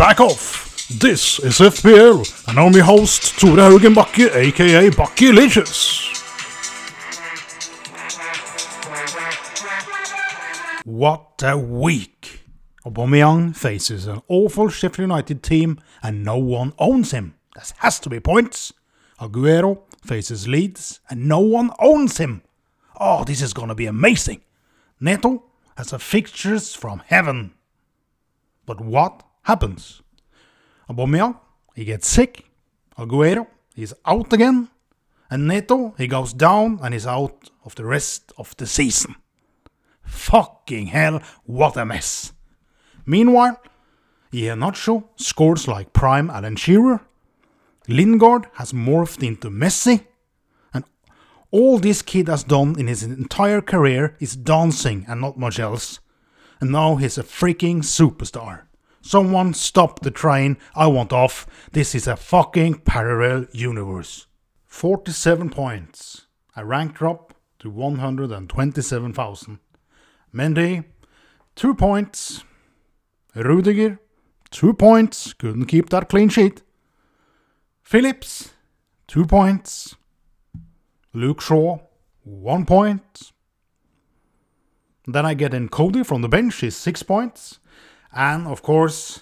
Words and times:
back 0.00 0.18
off. 0.18 0.88
This 0.88 1.38
is 1.40 1.58
FPL, 1.58 2.48
and 2.48 2.58
I'm 2.58 2.72
your 2.72 2.84
host, 2.84 3.38
Tore 3.38 3.58
Haugen 3.58 3.92
Bakke, 3.92 4.34
aka 4.34 4.88
Bakke 4.88 5.30
Legions. 5.30 6.08
What 10.86 11.42
a 11.44 11.58
week! 11.58 12.40
Aubameyang 12.86 13.54
faces 13.54 14.06
an 14.06 14.22
awful 14.26 14.70
Sheffield 14.70 15.10
United 15.10 15.42
team, 15.42 15.78
and 16.02 16.24
no 16.24 16.38
one 16.38 16.72
owns 16.78 17.10
him. 17.10 17.34
That 17.54 17.74
has 17.80 18.00
to 18.00 18.08
be 18.08 18.20
points. 18.20 18.72
Aguero 19.20 19.82
faces 20.02 20.48
Leeds, 20.48 21.00
and 21.10 21.28
no 21.28 21.40
one 21.40 21.72
owns 21.78 22.16
him. 22.16 22.40
Oh, 22.98 23.24
this 23.24 23.42
is 23.42 23.52
gonna 23.52 23.74
be 23.74 23.84
amazing. 23.84 24.40
Neto 24.98 25.42
has 25.76 25.92
a 25.92 25.98
fixtures 25.98 26.74
from 26.74 27.02
heaven. 27.04 27.52
But 28.64 28.80
what 28.80 29.24
happens? 29.50 30.02
Aubameyang, 30.88 31.36
he 31.74 31.84
gets 31.84 32.08
sick. 32.08 32.44
Aguero, 32.96 33.46
he's 33.74 33.94
out 34.04 34.32
again. 34.32 34.68
And 35.30 35.46
Neto, 35.46 35.94
he 35.98 36.06
goes 36.06 36.32
down 36.32 36.78
and 36.82 36.94
is 36.94 37.06
out 37.06 37.50
of 37.64 37.74
the 37.74 37.84
rest 37.84 38.32
of 38.36 38.56
the 38.56 38.66
season. 38.66 39.14
Fucking 40.04 40.86
hell, 40.88 41.22
what 41.44 41.76
a 41.76 41.84
mess. 41.84 42.32
Meanwhile, 43.06 43.56
Iheanacho 44.32 45.04
scores 45.16 45.66
like 45.68 45.92
prime 45.92 46.30
Alan 46.30 46.56
Shearer. 46.56 47.00
Lingard 47.88 48.46
has 48.54 48.72
morphed 48.72 49.22
into 49.26 49.50
Messi. 49.50 50.06
And 50.74 50.84
all 51.50 51.78
this 51.78 52.02
kid 52.02 52.28
has 52.28 52.44
done 52.44 52.78
in 52.78 52.86
his 52.86 53.02
entire 53.02 53.60
career 53.60 54.16
is 54.20 54.36
dancing 54.36 55.04
and 55.08 55.20
not 55.20 55.38
much 55.38 55.58
else 55.58 56.00
and 56.60 56.70
now 56.70 56.96
he's 56.96 57.16
a 57.16 57.22
freaking 57.22 57.78
superstar. 57.78 58.62
Someone 59.02 59.54
stop 59.54 60.00
the 60.00 60.10
train, 60.10 60.58
I 60.74 60.86
want 60.86 61.12
off. 61.12 61.46
This 61.72 61.94
is 61.94 62.06
a 62.06 62.16
fucking 62.16 62.80
parallel 62.80 63.46
universe. 63.52 64.26
47 64.66 65.50
points. 65.50 66.26
A 66.56 66.64
rank 66.64 66.94
drop 66.94 67.34
to 67.60 67.70
127,000. 67.70 69.58
Mendy, 70.34 70.84
2 71.56 71.74
points. 71.74 72.44
Rudiger, 73.34 73.98
2 74.50 74.74
points. 74.74 75.32
Couldn't 75.32 75.66
keep 75.66 75.88
that 75.90 76.08
clean 76.08 76.28
sheet. 76.28 76.62
Phillips, 77.82 78.52
2 79.08 79.26
points. 79.26 79.96
Luke 81.12 81.40
Shaw, 81.40 81.78
1 82.22 82.66
point. 82.66 83.32
Then 85.06 85.26
I 85.26 85.34
get 85.34 85.54
in 85.54 85.68
Coady 85.68 86.04
from 86.04 86.22
the 86.22 86.28
bench, 86.28 86.56
he's 86.60 86.76
six 86.76 87.02
points. 87.02 87.58
And 88.12 88.46
of 88.46 88.62
course, 88.62 89.20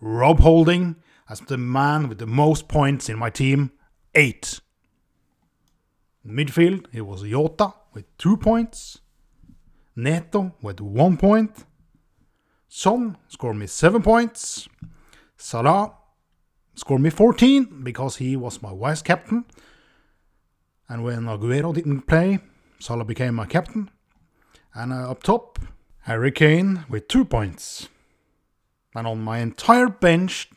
Rob 0.00 0.40
Holding 0.40 0.96
as 1.28 1.40
the 1.40 1.58
man 1.58 2.08
with 2.08 2.18
the 2.18 2.26
most 2.26 2.68
points 2.68 3.08
in 3.08 3.18
my 3.18 3.30
team, 3.30 3.72
eight. 4.14 4.60
Midfield, 6.26 6.86
it 6.92 7.02
was 7.02 7.22
Jota 7.22 7.74
with 7.92 8.04
two 8.16 8.36
points. 8.36 9.00
Neto 9.96 10.54
with 10.62 10.80
one 10.80 11.16
point. 11.16 11.64
Son 12.68 13.16
scored 13.28 13.56
me 13.56 13.66
seven 13.66 14.02
points. 14.02 14.68
Salah 15.36 15.92
scored 16.74 17.00
me 17.00 17.10
14 17.10 17.82
because 17.82 18.16
he 18.16 18.36
was 18.36 18.62
my 18.62 18.72
vice 18.74 19.02
captain. 19.02 19.44
And 20.88 21.02
when 21.02 21.24
Aguero 21.24 21.74
didn't 21.74 22.02
play, 22.02 22.38
Salah 22.78 23.04
became 23.04 23.34
my 23.34 23.46
captain. 23.46 23.90
And 24.74 24.92
uh, 24.92 25.10
up 25.10 25.22
top, 25.22 25.58
Harry 26.02 26.30
Kane 26.30 26.84
with 26.88 27.08
two 27.08 27.24
points. 27.24 27.88
And 28.94 29.06
on 29.06 29.20
my 29.20 29.38
entire 29.38 29.88
bench, 29.88 30.50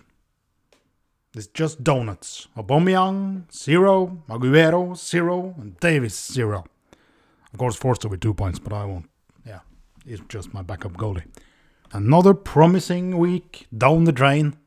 it's 1.35 1.47
just 1.47 1.83
donuts. 1.83 2.47
Aubameyang, 2.57 3.51
zero. 3.53 4.23
Aguero, 4.29 4.97
zero. 4.97 5.55
And 5.57 5.79
Davis, 5.79 6.31
zero. 6.31 6.65
Of 7.53 7.59
course, 7.59 7.75
Forster 7.75 8.07
with 8.07 8.21
two 8.21 8.33
points, 8.33 8.59
but 8.59 8.73
I 8.73 8.85
won't. 8.85 9.09
Yeah, 9.45 9.59
he's 10.05 10.21
just 10.29 10.53
my 10.53 10.61
backup 10.61 10.93
goalie. 10.93 11.25
Another 11.93 12.33
promising 12.33 13.17
week 13.17 13.67
down 13.77 14.05
the 14.05 14.11
drain. 14.11 14.57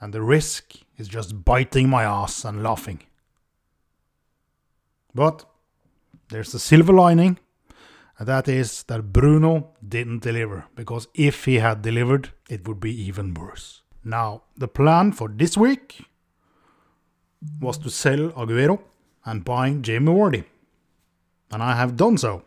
And 0.00 0.12
the 0.12 0.22
risk 0.22 0.74
is 0.96 1.08
just 1.08 1.44
biting 1.44 1.88
my 1.88 2.04
ass 2.04 2.44
and 2.44 2.62
laughing. 2.62 3.02
But 5.14 5.44
there's 6.28 6.54
a 6.54 6.58
silver 6.58 6.92
lining, 6.92 7.38
and 8.20 8.28
that 8.28 8.48
is 8.48 8.82
that 8.82 9.14
Bruno 9.14 9.70
didn't 9.88 10.22
deliver, 10.22 10.66
because 10.76 11.08
if 11.14 11.46
he 11.46 11.54
had 11.54 11.80
delivered, 11.80 12.28
it 12.50 12.68
would 12.68 12.78
be 12.78 12.92
even 13.06 13.32
worse. 13.32 13.80
Now, 14.04 14.42
the 14.58 14.68
plan 14.68 15.12
for 15.12 15.28
this 15.28 15.56
week 15.56 16.04
was 17.60 17.78
to 17.78 17.88
sell 17.88 18.28
Aguero 18.32 18.78
and 19.24 19.42
buy 19.42 19.72
Jamie 19.72 20.12
Vardy, 20.12 20.44
and 21.50 21.62
I 21.62 21.74
have 21.74 21.96
done 21.96 22.18
so. 22.18 22.42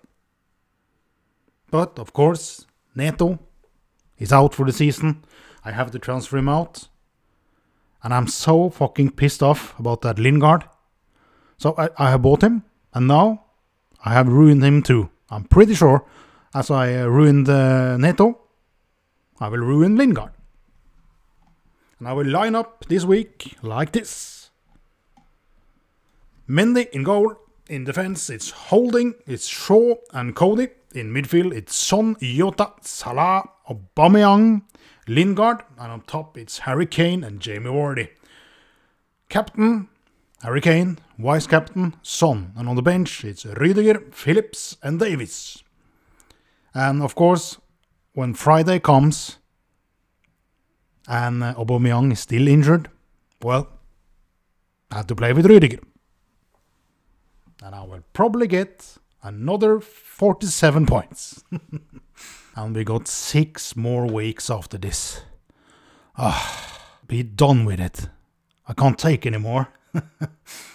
But 1.71 1.97
of 1.97 2.13
course, 2.13 2.67
Neto 2.93 3.39
is 4.19 4.31
out 4.31 4.53
for 4.53 4.67
the 4.67 4.71
season. 4.71 5.23
I 5.65 5.71
have 5.71 5.89
to 5.89 5.97
transfer 5.97 6.37
him 6.37 6.49
out. 6.49 6.87
And 8.03 8.13
I'm 8.13 8.27
so 8.27 8.69
fucking 8.69 9.11
pissed 9.11 9.41
off 9.41 9.79
about 9.79 10.01
that 10.03 10.19
Lingard. 10.19 10.65
So 11.57 11.73
I, 11.79 11.89
I 11.97 12.11
have 12.11 12.21
bought 12.21 12.43
him, 12.43 12.63
and 12.93 13.07
now 13.07 13.45
I 14.05 14.13
have 14.13 14.27
ruined 14.27 14.63
him 14.63 14.83
too. 14.83 15.09
I'm 15.33 15.45
pretty 15.45 15.73
sure, 15.73 16.05
as 16.53 16.69
I 16.69 17.01
ruined 17.01 17.49
uh, 17.49 17.97
Neto, 17.97 18.39
I 19.39 19.47
will 19.47 19.61
ruin 19.61 19.95
Lingard. 19.95 20.29
And 21.97 22.07
I 22.07 22.13
will 22.13 22.27
line 22.27 22.53
up 22.53 22.85
this 22.87 23.03
week 23.03 23.57
like 23.63 23.93
this. 23.93 24.51
Mendy 26.47 26.87
in 26.91 27.03
goal. 27.03 27.35
In 27.67 27.85
defense, 27.85 28.29
it's 28.29 28.51
Holding, 28.51 29.15
it's 29.25 29.47
Shaw 29.47 29.95
and 30.11 30.35
Coady. 30.35 30.67
In 30.93 31.11
midfield, 31.11 31.51
it's 31.53 31.75
Son, 31.75 32.15
Jota, 32.21 32.73
Salah, 32.81 33.43
Aubameyang, 33.67 34.61
Lingard. 35.07 35.63
And 35.79 35.91
on 35.93 36.01
top, 36.01 36.37
it's 36.37 36.59
Harry 36.59 36.85
Kane 36.85 37.23
and 37.23 37.39
Jamie 37.39 37.71
Vardy. 37.71 38.09
Captain, 39.29 39.87
Harry 40.43 40.61
Kane, 40.61 40.99
vice 41.23 41.47
captain, 41.47 41.95
Son. 42.01 42.51
And 42.55 42.67
on 42.67 42.75
the 42.75 42.81
bench, 42.81 43.23
it's 43.23 43.45
Rüdiger, 43.45 44.13
Phillips, 44.13 44.77
and 44.83 44.99
Davis. 44.99 45.63
And 46.73 47.01
of 47.01 47.15
course, 47.15 47.57
when 48.13 48.33
Friday 48.33 48.79
comes 48.79 49.37
and 51.07 51.43
uh, 51.43 51.53
Aubameyang 51.55 52.11
is 52.11 52.19
still 52.19 52.47
injured, 52.47 52.89
well, 53.41 53.69
I 54.91 54.97
have 54.97 55.07
to 55.07 55.15
play 55.15 55.33
with 55.33 55.45
Rüdiger. 55.45 55.79
And 57.63 57.73
I 57.73 57.83
will 57.83 58.03
probably 58.11 58.47
get 58.47 58.97
another 59.21 59.79
47 59.79 60.85
points. 60.85 61.43
and 62.55 62.75
we 62.75 62.83
got 62.83 63.07
six 63.07 63.77
more 63.77 64.05
weeks 64.05 64.49
after 64.49 64.77
this. 64.77 65.21
Ah, 66.17 66.89
be 67.07 67.23
done 67.23 67.63
with 67.63 67.79
it. 67.79 68.09
I 68.67 68.73
can't 68.73 68.99
take 68.99 69.25
anymore. 69.25 69.69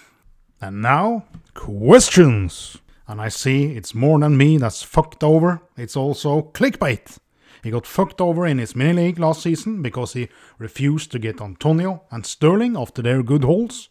and 0.61 0.83
now, 0.83 1.25
questions. 1.55 2.79
And 3.07 3.21
I 3.21 3.29
see 3.29 3.77
it's 3.77 3.95
more 3.95 4.19
than 4.19 4.37
me 4.37 4.59
that's 4.59 4.83
fucked 4.83 5.25
over. 5.25 5.63
It's 5.77 5.97
also 5.97 6.43
clickbait. 6.43 7.19
He 7.63 7.71
got 7.71 7.87
fucked 7.87 8.21
over 8.21 8.47
in 8.47 8.59
his 8.59 8.77
mini 8.77 8.93
league 8.93 9.19
last 9.19 9.43
season 9.43 9.83
because 9.83 10.13
he 10.13 10.29
refused 10.59 11.11
to 11.13 11.19
get 11.19 11.41
Antonio 11.41 12.03
and 12.11 12.25
Sterling 12.25 12.77
after 12.77 13.03
their 13.03 13.23
good 13.23 13.45
hauls. 13.45 13.89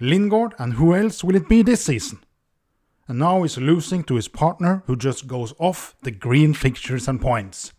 Lingard 0.00 0.54
and 0.58 0.74
who 0.74 0.94
else 0.94 1.22
will 1.22 1.36
it 1.36 1.48
be 1.48 1.62
this 1.62 1.84
season? 1.84 2.20
And 3.06 3.18
now 3.18 3.42
he's 3.42 3.58
losing 3.58 4.02
to 4.04 4.14
his 4.14 4.28
partner 4.28 4.82
who 4.86 4.96
just 4.96 5.26
goes 5.26 5.52
off 5.58 5.94
the 6.02 6.10
green 6.10 6.54
fixtures 6.54 7.06
and 7.06 7.20
points. 7.20 7.72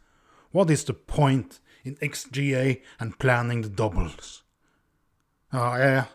What 0.51 0.69
is 0.69 0.83
the 0.83 0.93
point 0.93 1.59
in 1.83 1.95
XGA 1.95 2.81
and 2.99 3.19
planning 3.19 3.61
the 3.61 3.69
doubles? 3.69 4.43
Uh, 5.51 5.75
yeah. 5.77 6.05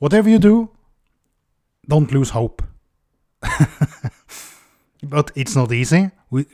Whatever 0.00 0.30
you 0.30 0.38
do, 0.38 0.70
don't 1.86 2.10
lose 2.10 2.30
hope. 2.30 2.62
but 5.02 5.30
it's 5.36 5.54
not 5.54 5.70
easy. 5.72 6.10
We 6.30 6.46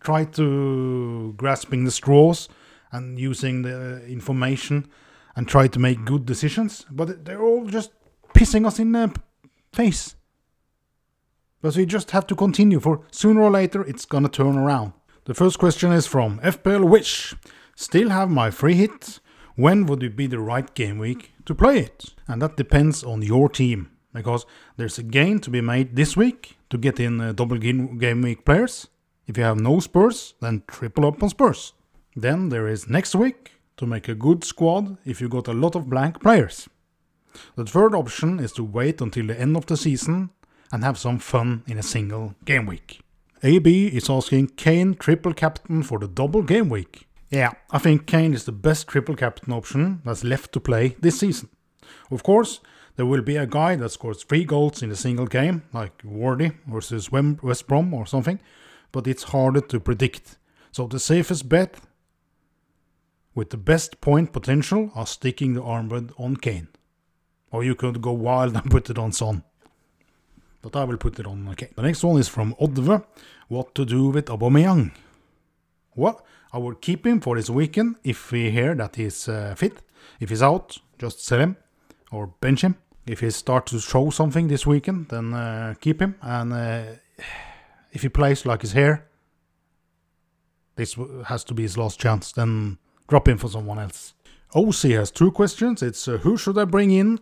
try 0.00 0.24
to 0.24 1.34
grasping 1.36 1.84
the 1.84 1.90
straws 1.90 2.48
and 2.90 3.18
using 3.18 3.62
the 3.62 4.04
information 4.06 4.88
and 5.36 5.46
try 5.46 5.68
to 5.68 5.78
make 5.78 6.06
good 6.06 6.24
decisions, 6.24 6.86
but 6.90 7.26
they're 7.26 7.42
all 7.42 7.66
just 7.66 7.90
pissing 8.34 8.66
us 8.66 8.78
in 8.78 8.92
the 8.92 9.14
face. 9.74 10.16
But 11.60 11.76
we 11.76 11.84
just 11.84 12.12
have 12.12 12.26
to 12.28 12.34
continue, 12.34 12.80
for 12.80 13.02
sooner 13.10 13.42
or 13.42 13.50
later 13.50 13.82
it's 13.84 14.06
gonna 14.06 14.30
turn 14.30 14.56
around. 14.56 14.94
The 15.26 15.34
first 15.34 15.58
question 15.58 15.92
is 15.92 16.06
from 16.06 16.40
FPL 16.40 16.88
Wish. 16.88 17.34
Still 17.76 18.08
have 18.08 18.30
my 18.30 18.50
free 18.50 18.74
hit. 18.74 19.20
When 19.56 19.86
would 19.86 20.02
it 20.02 20.16
be 20.16 20.26
the 20.26 20.40
right 20.40 20.74
game 20.74 20.98
week 20.98 21.32
to 21.44 21.54
play 21.54 21.78
it? 21.78 22.14
And 22.26 22.42
that 22.42 22.56
depends 22.56 23.04
on 23.04 23.22
your 23.22 23.48
team, 23.48 23.90
because 24.12 24.46
there's 24.76 24.98
a 24.98 25.04
gain 25.04 25.38
to 25.40 25.50
be 25.50 25.60
made 25.60 25.94
this 25.94 26.16
week 26.16 26.56
to 26.70 26.78
get 26.78 26.98
in 26.98 27.20
uh, 27.20 27.32
double 27.32 27.58
game, 27.58 28.20
week 28.22 28.44
players. 28.44 28.88
If 29.28 29.38
you 29.38 29.44
have 29.44 29.60
no 29.60 29.78
Spurs, 29.78 30.34
then 30.40 30.64
triple 30.66 31.06
up 31.06 31.22
on 31.22 31.28
Spurs. 31.28 31.72
Then 32.16 32.48
there 32.48 32.66
is 32.66 32.88
next 32.88 33.14
week 33.14 33.52
to 33.76 33.86
make 33.86 34.08
a 34.08 34.14
good 34.16 34.42
squad 34.42 34.96
if 35.04 35.20
you 35.20 35.28
got 35.28 35.46
a 35.46 35.52
lot 35.52 35.76
of 35.76 35.88
blank 35.88 36.20
players. 36.20 36.68
The 37.54 37.64
third 37.64 37.94
option 37.94 38.40
is 38.40 38.52
to 38.52 38.64
wait 38.64 39.00
until 39.00 39.28
the 39.28 39.40
end 39.40 39.56
of 39.56 39.66
the 39.66 39.76
season 39.76 40.30
and 40.72 40.82
have 40.82 40.98
some 40.98 41.20
fun 41.20 41.62
in 41.68 41.78
a 41.78 41.82
single 41.82 42.34
game 42.44 42.66
week. 42.66 43.00
AB 43.44 43.86
is 43.86 44.10
asking 44.10 44.48
Kane 44.48 44.94
triple 44.94 45.32
captain 45.32 45.84
for 45.84 46.00
the 46.00 46.08
double 46.08 46.42
game 46.42 46.68
week. 46.68 47.06
Yeah, 47.34 47.52
I 47.70 47.78
think 47.78 48.06
Kane 48.06 48.32
is 48.32 48.44
the 48.44 48.52
best 48.52 48.86
triple 48.86 49.16
captain 49.16 49.52
option 49.52 50.00
that's 50.04 50.22
left 50.22 50.52
to 50.52 50.60
play 50.60 50.96
this 51.00 51.18
season. 51.18 51.48
Of 52.10 52.22
course, 52.22 52.60
there 52.96 53.06
will 53.06 53.22
be 53.22 53.36
a 53.36 53.46
guy 53.46 53.74
that 53.76 53.90
scores 53.90 54.22
three 54.22 54.44
goals 54.44 54.82
in 54.82 54.90
a 54.90 54.96
single 54.96 55.26
game, 55.26 55.62
like 55.72 55.98
Vardy 56.02 56.54
versus 56.66 57.10
West 57.10 57.66
Brom 57.66 57.92
or 57.92 58.06
something, 58.06 58.38
but 58.92 59.06
it's 59.06 59.24
harder 59.24 59.60
to 59.60 59.80
predict. 59.80 60.38
So 60.70 60.86
the 60.86 61.00
safest 61.00 61.48
bet 61.48 61.76
with 63.34 63.50
the 63.50 63.56
best 63.56 64.00
point 64.00 64.32
potential 64.32 64.90
are 64.94 65.06
sticking 65.06 65.54
the 65.54 65.62
armband 65.62 66.12
on 66.18 66.36
Kane. 66.36 66.68
Or 67.50 67.64
you 67.64 67.74
could 67.74 68.00
go 68.00 68.12
wild 68.12 68.54
and 68.56 68.70
put 68.70 68.90
it 68.90 68.98
on 68.98 69.10
Son. 69.10 69.42
But 70.62 70.76
I 70.76 70.84
will 70.84 70.96
put 70.96 71.18
it 71.18 71.26
on 71.26 71.52
Kane. 71.56 71.70
The 71.74 71.82
next 71.82 72.04
one 72.04 72.20
is 72.20 72.28
from 72.28 72.54
Odve. 72.60 73.04
What 73.48 73.74
to 73.74 73.84
do 73.84 74.08
with 74.08 74.26
Aubameyang? 74.26 74.92
Well, 75.96 76.24
I 76.52 76.58
will 76.58 76.74
keep 76.74 77.06
him 77.06 77.20
for 77.20 77.36
this 77.36 77.50
weekend 77.50 77.96
if 78.04 78.32
we 78.32 78.50
hear 78.50 78.74
that 78.74 78.96
he's 78.96 79.28
uh, 79.28 79.54
fit. 79.56 79.82
If 80.20 80.30
he's 80.30 80.42
out, 80.42 80.78
just 80.98 81.24
sell 81.24 81.40
him 81.40 81.56
or 82.10 82.28
bench 82.40 82.62
him. 82.62 82.76
If 83.06 83.20
he 83.20 83.30
starts 83.30 83.72
to 83.72 83.80
show 83.80 84.10
something 84.10 84.48
this 84.48 84.66
weekend, 84.66 85.08
then 85.08 85.34
uh, 85.34 85.74
keep 85.80 86.00
him. 86.00 86.14
And 86.22 86.52
uh, 86.52 86.82
if 87.92 88.02
he 88.02 88.08
plays 88.08 88.46
like 88.46 88.62
he's 88.62 88.72
here, 88.72 89.06
this 90.76 90.96
has 91.26 91.44
to 91.44 91.54
be 91.54 91.62
his 91.62 91.76
last 91.76 92.00
chance. 92.00 92.32
Then 92.32 92.78
drop 93.08 93.28
him 93.28 93.38
for 93.38 93.48
someone 93.48 93.78
else. 93.78 94.14
OC 94.54 94.92
has 94.92 95.10
two 95.10 95.30
questions. 95.32 95.82
It's 95.82 96.08
uh, 96.08 96.18
who 96.18 96.36
should 96.36 96.58
I 96.58 96.64
bring 96.64 96.90
in? 96.90 97.20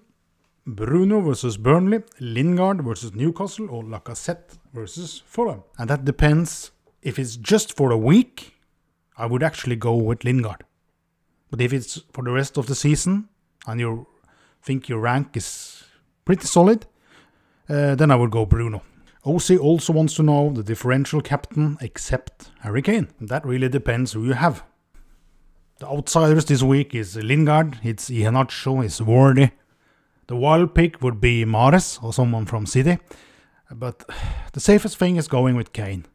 Bruno 0.65 1.21
versus 1.21 1.57
Burnley, 1.57 2.03
Lingard 2.21 2.83
versus 2.83 3.15
Newcastle, 3.15 3.69
or 3.69 3.83
Lacazette 3.83 4.59
versus 4.73 5.23
Fulham. 5.27 5.65
And 5.77 5.91
that 5.91 6.05
depends. 6.05 6.71
If 7.03 7.19
it's 7.19 7.35
just 7.37 7.77
for 7.77 7.91
a 7.91 7.97
week, 7.97 8.55
I 9.23 9.27
would 9.27 9.45
actually 9.45 9.77
go 9.77 9.95
with 9.95 10.25
Lingard. 10.25 10.65
But 11.49 11.61
if 11.61 11.73
it's 11.73 12.01
for 12.13 12.25
the 12.25 12.33
rest 12.33 12.59
of 12.59 12.67
the 12.67 12.75
season 12.75 13.29
and 13.69 13.79
you 13.79 14.09
think 14.63 14.89
your 14.89 14.99
rank 14.99 15.37
is 15.37 15.85
pretty 16.25 16.47
solid, 16.47 16.87
uh, 17.69 17.95
then 17.95 18.11
I 18.11 18.17
would 18.17 18.33
go 18.33 18.45
Bruno. 18.45 18.83
OC 19.25 19.61
also 19.61 19.93
wants 19.93 20.15
to 20.15 20.25
know 20.25 20.51
the 20.51 20.65
differential 20.65 21.21
captain 21.21 21.79
except 21.81 22.51
Harry 22.63 22.83
Kane. 22.83 23.09
That 23.21 23.47
really 23.47 23.69
depends 23.69 24.13
who 24.13 24.25
you 24.25 24.33
have. 24.33 24.65
The 25.79 25.87
outsiders 25.87 26.47
this 26.47 26.65
week 26.65 26.93
is 26.93 27.17
Lingard, 27.17 27.79
it's 27.85 28.11
Iheanacho, 28.11 28.85
it's 28.85 28.99
Vardy. 28.99 29.53
The 30.27 30.35
wild 30.35 30.75
pick 30.75 31.01
would 31.01 31.21
be 31.21 31.45
Mahrez 31.45 32.03
or 32.03 32.13
someone 32.13 32.47
from 32.47 32.67
City. 32.67 32.99
But 33.71 34.03
the 34.53 34.61
safest 34.61 34.97
thing 34.97 35.15
is 35.15 35.29
going 35.29 35.55
with 35.55 35.73
Kane. 35.73 36.07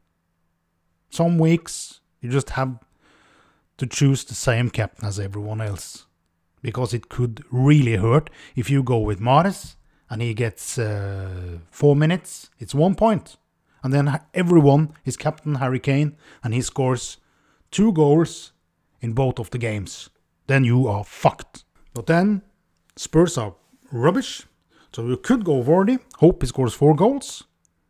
Some 1.10 1.38
weeks 1.38 2.02
you 2.20 2.30
just 2.30 2.50
have 2.52 2.80
to 3.78 3.86
choose 3.86 4.24
the 4.24 4.34
same 4.34 4.70
captain 4.70 5.08
as 5.08 5.20
everyone 5.20 5.62
else. 5.62 6.06
Because 6.62 6.94
it 6.94 7.10
could 7.10 7.44
really 7.52 7.96
hurt 7.96 8.30
if 8.56 8.70
you 8.70 8.84
go 8.84 8.98
with 8.98 9.20
Mahrez 9.20 9.76
and 10.10 10.22
he 10.22 10.34
gets 10.34 10.78
uh, 10.78 11.60
four 11.70 11.96
minutes, 11.96 12.50
it's 12.60 12.74
one 12.74 12.96
point. 12.96 13.38
And 13.84 13.94
then 13.94 14.20
everyone 14.34 14.94
is 15.06 15.18
Captain 15.18 15.56
Harry 15.56 15.80
Kane 15.80 16.18
and 16.44 16.54
he 16.54 16.62
scores 16.62 17.18
two 17.72 17.94
goals 17.94 18.54
in 19.02 19.14
both 19.14 19.40
of 19.40 19.52
the 19.52 19.58
games, 19.58 20.10
then 20.48 20.64
you 20.64 20.88
are 20.88 21.04
fucked. 21.04 21.64
But 21.94 22.08
then 22.08 22.42
Spurs 22.96 23.38
are 23.38 23.56
rubbish. 23.92 24.44
So 24.92 25.06
you 25.08 25.18
could 25.18 25.46
go 25.46 25.62
Vardy, 25.62 26.00
hope 26.18 26.42
he 26.42 26.48
scores 26.48 26.74
four 26.74 26.96
goals. 26.96 27.44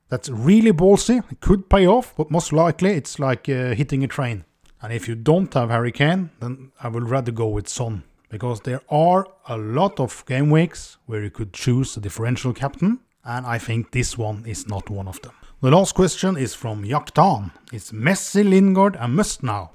That's 0.09 0.29
really 0.29 0.71
ballsy. 0.71 1.23
It 1.31 1.39
could 1.39 1.69
pay 1.69 1.87
off, 1.87 2.13
but 2.17 2.31
most 2.31 2.51
likely 2.51 2.91
it's 2.91 3.19
like 3.19 3.47
uh, 3.49 3.73
hitting 3.75 4.03
a 4.03 4.07
train. 4.07 4.45
And 4.81 4.93
if 4.93 5.07
you 5.07 5.15
don't 5.15 5.53
have 5.53 5.69
Harry 5.69 5.91
Kane, 5.91 6.29
then 6.39 6.71
I 6.81 6.87
would 6.87 7.09
rather 7.09 7.31
go 7.31 7.47
with 7.47 7.67
Son. 7.67 8.03
Because 8.29 8.61
there 8.61 8.81
are 8.89 9.25
a 9.47 9.57
lot 9.57 9.99
of 9.99 10.25
game 10.25 10.49
weeks 10.49 10.97
where 11.05 11.23
you 11.23 11.29
could 11.29 11.53
choose 11.53 11.95
a 11.95 12.01
differential 12.01 12.53
captain, 12.53 12.99
and 13.23 13.45
I 13.45 13.57
think 13.57 13.91
this 13.91 14.17
one 14.17 14.45
is 14.45 14.67
not 14.67 14.89
one 14.89 15.07
of 15.07 15.21
them. 15.21 15.33
The 15.61 15.71
last 15.71 15.95
question 15.95 16.37
is 16.37 16.53
from 16.53 16.83
Yaktan. 16.83 17.51
It's 17.71 17.91
Messi, 17.91 18.47
Lingard, 18.47 18.95
and 18.99 19.15
must 19.15 19.43
now. 19.43 19.71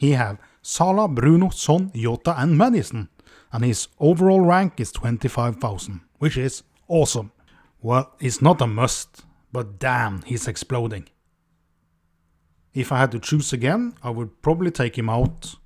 He 0.00 0.12
have 0.12 0.38
Salah, 0.62 1.08
Bruno, 1.08 1.50
Son, 1.50 1.90
Jota, 1.94 2.34
and 2.40 2.56
Maddison. 2.56 3.08
and 3.52 3.64
his 3.64 3.88
overall 3.98 4.40
rank 4.40 4.80
is 4.80 4.92
25,000, 4.92 6.00
which 6.18 6.36
is 6.36 6.62
awesome. 6.88 7.32
Well, 7.80 8.12
it's 8.20 8.42
not 8.42 8.60
a 8.60 8.66
must, 8.66 9.24
but 9.52 9.78
damn, 9.78 10.22
he's 10.22 10.48
exploding. 10.48 11.08
If 12.76 12.92
I 12.92 12.98
had 12.98 13.10
to 13.12 13.18
choose 13.18 13.54
again, 13.54 13.94
I 14.02 14.10
would 14.10 14.42
probably 14.42 14.70
take 14.70 14.98
him 14.98 15.08
out 15.08 15.56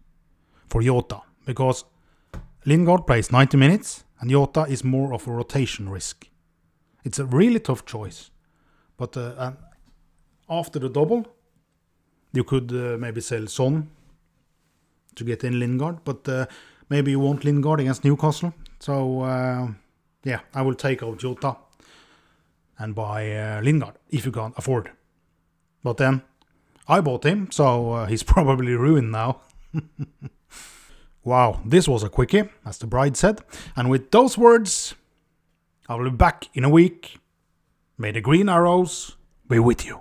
for 0.68 0.80
Jota, 0.80 1.22
because 1.44 1.84
Lingard 2.64 3.04
plays 3.04 3.32
90 3.32 3.56
minutes, 3.56 4.04
and 4.20 4.30
Jota 4.30 4.66
is 4.68 4.84
more 4.84 5.12
of 5.12 5.26
a 5.26 5.32
rotation 5.32 5.88
risk. 5.88 6.28
It's 7.02 7.18
a 7.18 7.24
really 7.24 7.58
tough 7.58 7.84
choice, 7.84 8.30
but 8.96 9.16
uh, 9.16 9.52
after 10.48 10.78
the 10.78 10.88
double, 10.88 11.26
you 12.32 12.44
could 12.44 12.70
uh, 12.70 12.96
maybe 12.96 13.20
sell 13.20 13.48
Son 13.48 13.90
to 15.16 15.24
get 15.24 15.42
in 15.42 15.58
Lingard, 15.58 16.04
but 16.04 16.28
uh, 16.28 16.46
maybe 16.90 17.10
you 17.10 17.18
want 17.18 17.44
Lingard 17.44 17.80
against 17.80 18.04
Newcastle. 18.04 18.54
So 18.78 19.22
uh, 19.22 19.66
yeah, 20.22 20.40
I 20.54 20.62
will 20.62 20.76
take 20.76 21.02
out 21.02 21.18
Jota 21.18 21.56
and 22.78 22.94
buy 22.94 23.32
uh, 23.32 23.60
Lingard 23.62 23.94
if 24.10 24.24
you 24.24 24.30
can't 24.30 24.54
afford. 24.56 24.92
But 25.82 25.96
then 25.96 26.22
I 26.90 27.00
bought 27.00 27.24
him, 27.24 27.50
so 27.52 27.92
uh, 27.92 28.06
he's 28.06 28.22
probably 28.34 28.74
ruined 28.74 29.12
now. 29.12 29.42
wow, 31.24 31.60
this 31.64 31.86
was 31.86 32.02
a 32.02 32.08
quickie, 32.08 32.50
as 32.66 32.78
the 32.78 32.88
bride 32.88 33.16
said. 33.16 33.40
And 33.76 33.88
with 33.88 34.10
those 34.10 34.36
words, 34.36 34.96
I 35.88 35.94
will 35.94 36.10
be 36.10 36.16
back 36.16 36.48
in 36.52 36.64
a 36.64 36.68
week. 36.68 37.20
May 37.96 38.10
the 38.10 38.20
green 38.20 38.48
arrows 38.48 39.16
be 39.48 39.60
with 39.60 39.86
you. 39.86 40.00